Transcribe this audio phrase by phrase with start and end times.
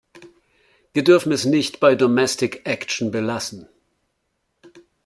[0.93, 3.69] Wir dürfen es nicht bei domestic action belassen.